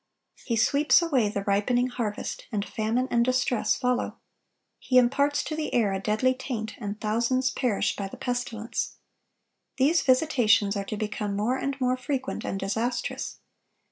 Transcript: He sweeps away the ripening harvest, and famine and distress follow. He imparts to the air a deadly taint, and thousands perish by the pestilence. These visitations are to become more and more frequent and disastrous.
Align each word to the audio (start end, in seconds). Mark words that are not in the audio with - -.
He 0.43 0.55
sweeps 0.55 1.03
away 1.03 1.29
the 1.29 1.43
ripening 1.43 1.85
harvest, 1.85 2.47
and 2.51 2.65
famine 2.67 3.07
and 3.11 3.23
distress 3.23 3.75
follow. 3.75 4.17
He 4.79 4.97
imparts 4.97 5.43
to 5.43 5.55
the 5.55 5.71
air 5.75 5.93
a 5.93 5.99
deadly 5.99 6.33
taint, 6.33 6.73
and 6.79 6.99
thousands 6.99 7.51
perish 7.51 7.95
by 7.95 8.07
the 8.07 8.17
pestilence. 8.17 8.95
These 9.77 10.01
visitations 10.01 10.75
are 10.75 10.85
to 10.85 10.97
become 10.97 11.35
more 11.35 11.55
and 11.55 11.79
more 11.79 11.97
frequent 11.97 12.43
and 12.43 12.59
disastrous. 12.59 13.41